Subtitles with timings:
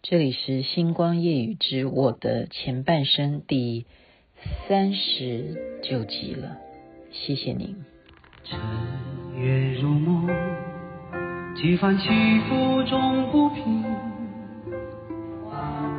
[0.00, 3.84] 这里是星光夜雨之我的前半生第
[4.68, 6.56] 三十九集了，
[7.10, 7.74] 谢谢您。
[8.44, 8.58] 尘
[9.36, 10.28] 缘如梦，
[11.56, 12.08] 几番起
[12.48, 13.82] 伏终不平，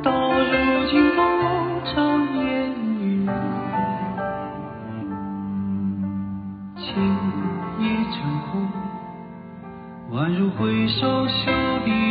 [0.02, 1.22] 到如今多
[1.92, 2.72] 长烟
[3.02, 3.26] 雨，
[6.78, 6.86] 情
[7.78, 7.82] 已
[8.14, 8.18] 成
[8.50, 8.66] 空，
[10.10, 11.52] 宛如回首袖
[11.84, 12.09] 底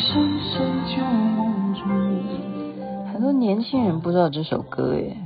[0.00, 3.12] 深深旧梦中。
[3.12, 5.18] 很多年轻人不知道这首歌耶，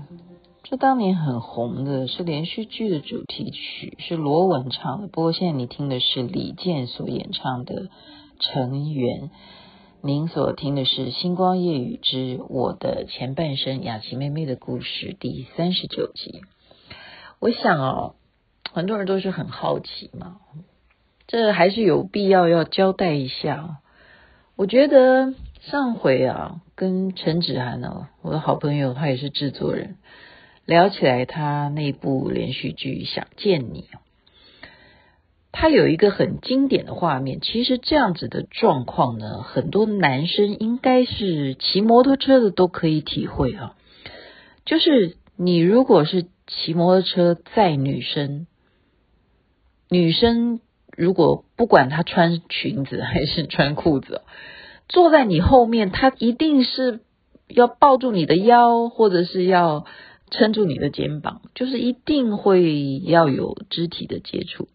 [0.64, 5.06] 这当年很红的，是连续剧的主题曲，是罗文唱的。
[5.06, 7.82] 不过现在你听的是李健所演唱的
[8.40, 9.28] 《尘缘》，
[10.02, 16.40] 您所听的是《星光夜雨之我的前半生》雅琪妹妹的故事第三十九集。
[17.38, 18.16] 我想哦，
[18.72, 20.38] 很多人都是很好奇嘛。
[21.28, 23.78] 这还是有必要要交代一下。
[24.56, 29.96] 我觉得上回啊，跟陈芷涵呢，我的好朋友，他也是制作人，
[30.64, 33.82] 聊起来他那部连续剧《想见你》，
[35.50, 37.40] 他有一个很经典的画面。
[37.40, 43.74] 其实这样子的状况呢，很多男生应该是骑摩托车的都可以体会啊。
[44.64, 48.46] 就是你如果是骑摩托车载女生，
[49.90, 50.60] 女生。
[50.96, 54.22] 如果不管他穿裙子还是穿裤子，
[54.88, 57.00] 坐在你后面，他一定是
[57.46, 59.86] 要抱住你的腰，或者是要
[60.30, 64.68] 撑住你的肩膀，就是一定会要有肢体的接触。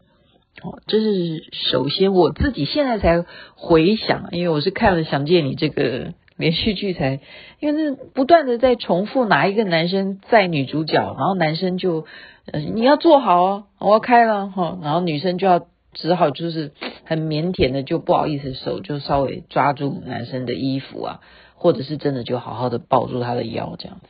[0.64, 7.20] 哦，这是首先我自己现在才回想，因为我是看了《想见你》这个连续剧才，
[7.60, 12.06] 因为那不断的在重复哪一个男生载女主角，然后男生就，
[12.52, 15.68] 呃，你要坐好哦，我要开了哈，然后女生就要。
[15.94, 16.72] 只好就是
[17.06, 21.22] 很腼腆的，就不好意思手就稍微抓住男生的衣服啊，
[21.56, 24.08] 或者是真的就好好的抱住他的腰这样子。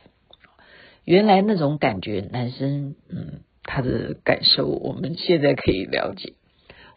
[1.04, 6.34] 原来那种感觉，男生嗯他的感受，我们现在可以了解。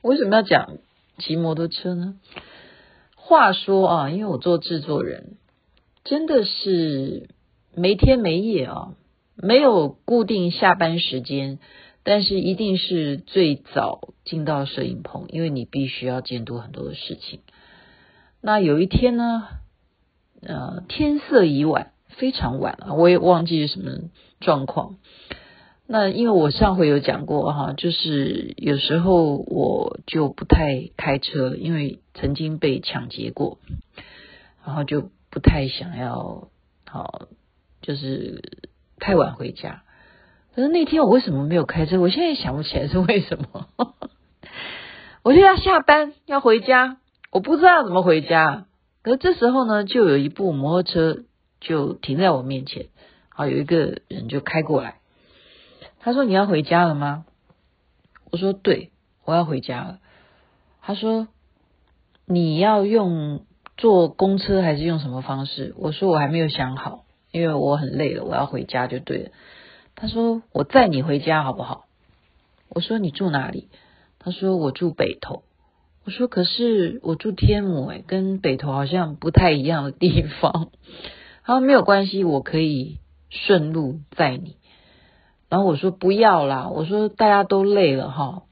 [0.01, 0.77] 为什么要讲
[1.17, 2.15] 骑摩托车呢？
[3.15, 5.37] 话说啊，因为我做制作人，
[6.03, 7.29] 真的是
[7.73, 8.95] 没天没夜啊，
[9.37, 11.59] 没有固定下班时间。
[12.03, 17.39] 但是一定是最早进到摄影棚，因为你必须要监督很多的事情。
[18.41, 19.47] 那有一天呢，
[20.41, 24.09] 呃，天色已晚，非常晚了，我也忘记什么
[24.41, 24.97] 状况。
[25.85, 33.59] 那因为我上回有讲过哈，就是有时候我就不太开车，因为曾经被抢劫过，
[34.65, 36.49] 然后就不太想要，
[36.85, 37.27] 好，
[37.81, 38.41] 就是
[38.97, 39.83] 太晚回家。
[40.55, 41.99] 可是那天我为什么没有开车？
[41.99, 43.67] 我现在也想不起来是为什么。
[45.23, 46.97] 我就要下班要回家，
[47.31, 48.65] 我不知道怎么回家。
[49.01, 51.23] 可是这时候呢，就有一部摩托车
[51.59, 52.87] 就停在我面前，
[53.29, 54.99] 好，有一个人就开过来。
[55.99, 57.25] 他说：“你要回家了吗？”
[58.31, 58.91] 我说：“对，
[59.25, 59.99] 我要回家了。”
[60.83, 61.29] 他说
[62.27, 63.45] ：“你要用
[63.77, 69.29] 坐公车还是用什么方式？”我说：“我还没有想好，因为我很累了，我要回家就对了。”
[69.95, 71.85] 他说：“我载你回家好不好？”
[72.69, 73.69] 我说：“你住哪里？”
[74.19, 75.43] 他说：“我住北投。”
[76.05, 80.71] 我说：“可是我住天母，诶，跟北投好像不太一样的地方。
[81.45, 82.97] ”他说：“没有关系，我可以
[83.29, 84.57] 顺路载你。”
[85.49, 88.43] 然后我说：“不要啦，我说大家都累了哈。”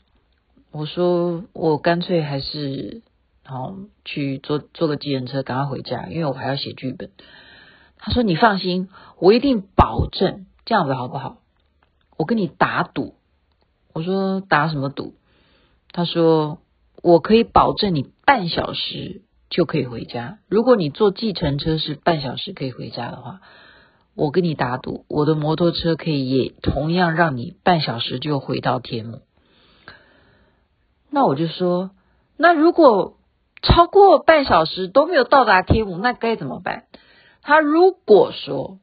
[0.72, 3.02] 我说：“我干脆还是
[3.44, 3.75] 好
[4.06, 7.09] 去坐坐个计程车，赶快回家，因为我还要写剧本。”
[7.97, 8.88] 他说：“你放心，
[9.19, 11.40] 我一定保证。”这样子好不好？
[12.18, 13.16] 我跟你打赌。
[13.94, 15.16] 我说打什么赌？
[15.92, 16.59] 他说
[17.04, 20.40] 我可以保证你半小时就可以回家。
[20.48, 23.42] 如果你坐计程车是半小时可以回家的话，
[24.16, 29.24] 我跟你打赌，我的摩托车可以也同样让你半小时就回到天母。
[31.09, 31.92] 那我就说，
[32.38, 33.18] 那如果
[33.62, 36.85] 超过半小时都没有到达天母，那该怎么办？
[37.41, 38.79] 他如果说。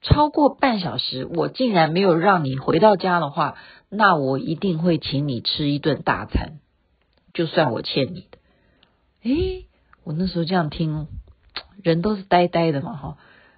[0.00, 3.56] 超过半小时，我竟然没有让你回到家的话，
[3.90, 6.60] 那我一定会请你吃一顿大餐，
[7.34, 8.38] 就算我欠你的。
[9.24, 9.66] 诶，
[10.04, 11.08] 我那时候这样听，
[11.82, 13.16] 人都是呆呆的嘛，哈，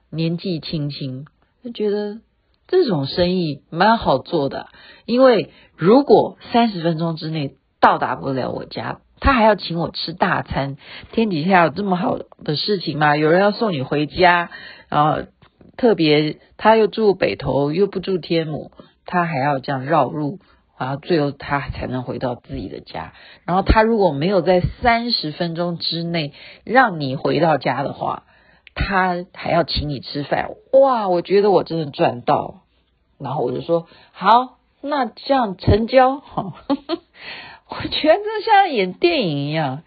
[0.09, 1.27] 年纪轻轻
[1.63, 2.21] 就觉得
[2.67, 4.69] 这种生意蛮好做的，
[5.05, 10.79] 因为如果三十分钟之内到达不了我家，他还要请我吃大餐，
[11.13, 13.15] 天底下有这么好的事情吗？
[13.15, 14.51] 有人要送你回家，
[14.89, 15.27] 然后。
[15.81, 18.71] 特别，他又住北头，又不住天母，
[19.07, 20.39] 他还要这样绕路，
[20.79, 23.15] 然后最后他才能回到自己的家。
[23.47, 26.35] 然后他如果没有在三十分钟之内
[26.65, 28.25] 让你回到家的话，
[28.75, 30.51] 他还要请你吃饭。
[30.73, 32.61] 哇，我觉得我真的赚到。
[33.19, 36.19] 然后我就说好，那这样成交。
[36.19, 39.83] 哈， 我觉得像演电影一样。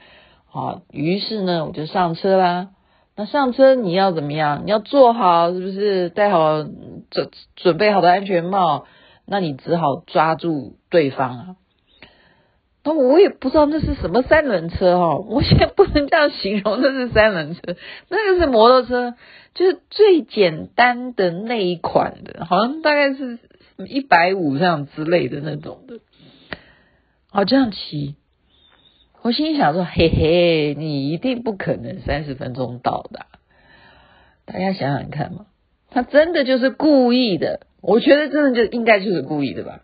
[0.49, 2.69] 好，于是呢，我就上车啦。
[3.15, 4.63] 那上车你要怎么样？
[4.65, 6.09] 你要坐好，是不是？
[6.09, 6.63] 戴好
[7.11, 8.85] 准准备好的安全帽。
[9.25, 11.55] 那你只好抓住对方啊。
[12.83, 15.25] 那我也不知道那是什么三轮车哦。
[15.29, 17.61] 我现在不能这样形容，那是三轮车，
[18.09, 19.15] 那个是摩托车，
[19.53, 23.39] 就是最简单的那一款的，好像大概是
[23.87, 25.99] 一百五这样之类的那种的。
[27.31, 28.15] 好，这样骑。
[29.23, 33.25] 我心想说，嘿嘿，你一定不可能三十分钟到的。
[34.45, 35.45] 大家想想看嘛，
[35.89, 37.61] 他真的就是故意的。
[37.81, 39.83] 我觉得真的就应该就是故意的吧，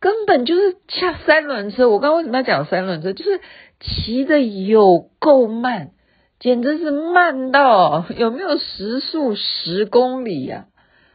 [0.00, 1.88] 根本就是像三轮车。
[1.88, 3.12] 我刚刚为什么要讲三轮车？
[3.12, 3.40] 就是
[3.78, 5.92] 骑的有够慢，
[6.40, 10.66] 简直是慢到有没有时速十公里呀？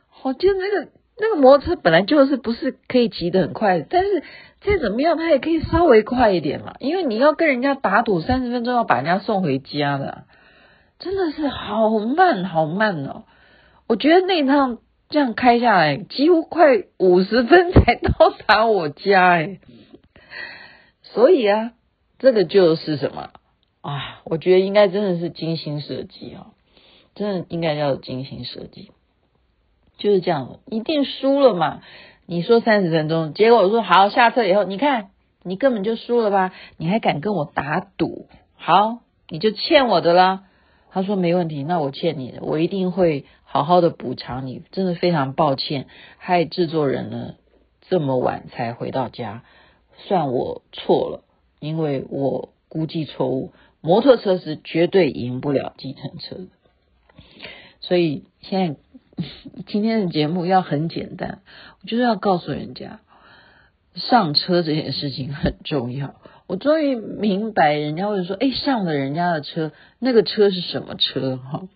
[0.08, 4.24] 好，就那个那个摩托车本来就是不是可以骑得很快，但是。
[4.62, 10.26] 再怎么样，他也可以稍微快一点嘛，因为你要跟人家打赌三十分钟要把人家送回家的，
[11.00, 13.24] 真的是好慢好慢哦。
[13.88, 19.62] 我觉得那趟这样开下来，几乎快五十分才到达我家哎。
[21.04, 21.72] 所以啊，
[22.18, 23.30] 这个就是什么
[23.80, 24.20] 啊？
[24.26, 26.48] 我觉得应该真的是精心设计啊，
[27.16, 28.92] 真的应该叫精心设计，
[30.00, 31.82] 就是这样，一定输了嘛。
[32.26, 35.10] 你说三十分钟，结果我说好，下车以后，你看
[35.44, 36.54] 你根本就输了吧？
[36.78, 38.28] 你还敢跟我打赌？
[38.56, 40.44] 好，你就欠我的啦。
[40.92, 44.62] 他说没问题，那我欠你的，我一定会好好的补偿你。
[44.72, 45.88] 真的非常抱歉，
[46.18, 47.34] 害制作人呢
[47.90, 49.44] 这么晚才回到家，
[49.98, 51.24] 算我错了，
[51.60, 56.48] 因为我估计错误，摩托车是绝对赢不了计程车的。
[57.82, 58.80] 所以现在。
[59.68, 61.42] 今天的节目要很简单，
[61.82, 63.00] 我就是要告诉人家，
[63.96, 66.16] 上车这件事情很重要。
[66.48, 71.68] 我终于明白，人家会说：“哎，上了人家的车，那个车是什么车？”哈，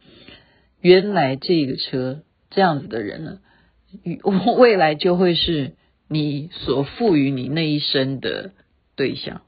[0.81, 3.39] 原来这个车这样子的人呢，
[4.23, 5.73] 我未来就会是
[6.07, 8.51] 你所赋予你那一生的
[8.95, 9.41] 对象。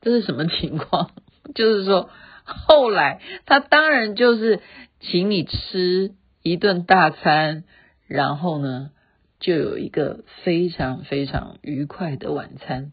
[0.00, 1.10] 这是什么情况？
[1.54, 2.10] 就是说，
[2.44, 4.60] 后来他当然就是
[4.98, 6.14] 请你吃。
[6.42, 7.64] 一顿大餐，
[8.06, 8.90] 然后呢，
[9.38, 12.92] 就有一个非常非常愉快的晚餐。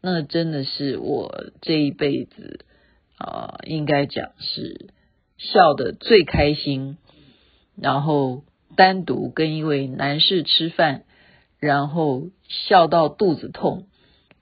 [0.00, 2.64] 那真的是我这一辈子
[3.16, 4.90] 啊、应该讲是
[5.38, 6.98] 笑得最开心。
[7.76, 8.44] 然后
[8.76, 11.04] 单独跟一位男士吃饭，
[11.58, 13.88] 然后笑到肚子痛，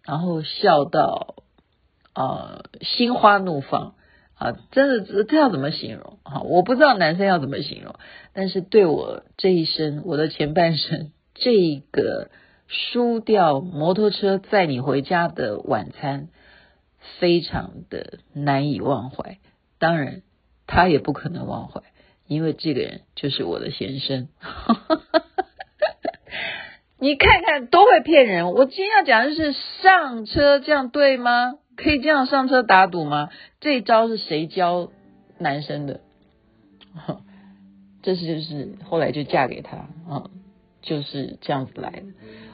[0.04, 1.36] 然后笑到
[2.12, 3.94] 啊、心花怒放。
[4.42, 6.42] 啊，真的这这要怎么形容啊？
[6.42, 7.94] 我不知道男生要怎么形容，
[8.32, 12.28] 但是对我这一生，我的前半生，这个
[12.66, 16.26] 输掉摩托车载你回家的晚餐，
[17.20, 19.38] 非常的难以忘怀。
[19.78, 20.22] 当然，
[20.66, 21.80] 他也不可能忘怀，
[22.26, 24.26] 因为这个人就是我的先生。
[26.98, 28.50] 你看看都会骗人。
[28.50, 29.52] 我今天要讲的是
[29.82, 31.58] 上车，这样对吗？
[31.82, 33.30] 可以这样上车打赌吗？
[33.60, 34.90] 这一招是谁教
[35.38, 36.00] 男生的？
[38.02, 39.76] 这是就是后来就嫁给他
[40.08, 40.30] 啊，
[40.82, 42.02] 就是这样子来的。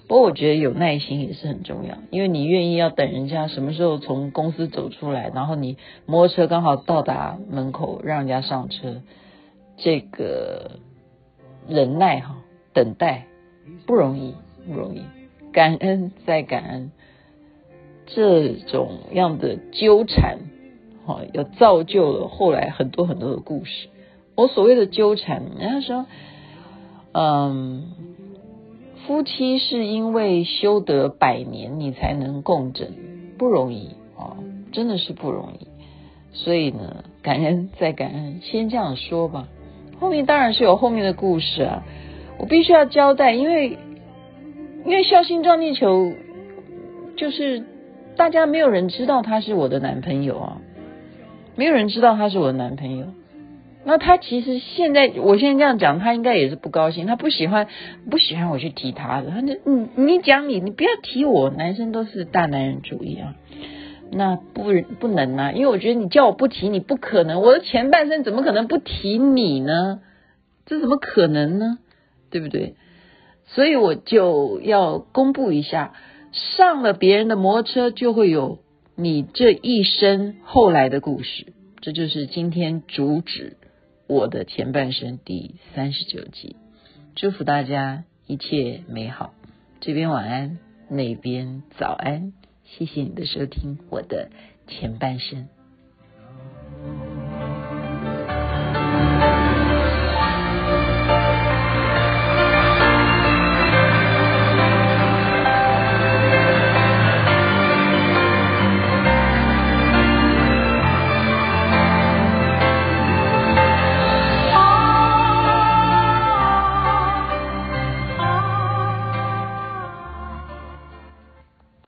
[0.07, 9.03] 不过我觉得有耐心也是很重要，因为你愿意要等人家什么时候从公司走出来，然后你摩托车刚好到达门口，让人家上车，
[9.77, 10.81] 这个
[11.69, 12.37] 忍耐哈，
[12.73, 13.27] 等待
[13.87, 14.35] 不容易，
[14.67, 15.03] 不容易，
[15.53, 16.91] 感恩再感恩。
[18.09, 20.39] 这种样的纠缠，
[21.05, 23.89] 哈，也造就了后来很多很多的故事。
[24.35, 26.07] 我所谓的纠缠，人家说，
[27.13, 27.93] 嗯，
[29.07, 32.95] 夫妻是因为修得百年，你才能共枕，
[33.37, 34.39] 不容易啊，
[34.73, 35.67] 真的是不容易。
[36.33, 39.49] 所以呢，感恩再感恩，先这样说吧。
[40.01, 41.85] 后面当然是有后面的故事啊，
[42.39, 43.77] 我必须要交代，因为
[44.87, 46.15] 因为孝心撞地球
[47.17, 47.65] 就是。
[48.19, 50.57] 大家没有人知道他是我的男朋友啊，
[51.57, 53.07] 没有人知道他是我的男朋友。
[53.85, 57.69] 那他其实现在，我现在这样讲，他应该也是不高兴，他不喜欢，
[58.11, 59.31] 不喜欢我去提他的。
[59.31, 63.37] 他就你你讲你，你不要提我，男生都是大男人主义啊。
[64.11, 64.65] 那不
[64.99, 67.41] 不能啊，因为我觉得你叫我不提你，不可能。
[67.41, 70.01] 我的前半生怎么可能不提你呢？
[70.67, 71.79] 这怎么可能呢？
[72.31, 72.75] 对不对？
[73.47, 75.95] 所以我就要公布一下，
[76.57, 78.59] 上了别人的摩托车，就会有
[78.95, 81.53] 你这一生后来的故事。
[81.81, 83.57] 这就是今天主旨，
[84.07, 86.57] 我的前半生第三十九集。
[87.15, 89.35] 祝福大家一切美好，
[89.81, 92.33] 这边晚安，那边早安。
[92.65, 94.31] 谢谢你的收听，我的
[94.67, 95.49] 前半生。